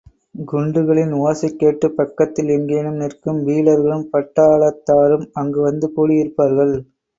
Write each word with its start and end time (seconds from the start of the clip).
குண்டுகளின் 0.45 1.11
ஓசை 1.19 1.49
கேட்டுப் 1.53 1.97
பக்கத்தில் 1.97 2.49
எங்கேனும் 2.49 2.97
நிற்கும் 2.97 3.43
பீலர்களும் 3.45 4.09
பட்டாளத்தாரும் 4.11 5.29
அங்கு 5.35 5.61
வந்து 5.61 5.89
கூடியிருப்பார்கள். 5.95 6.75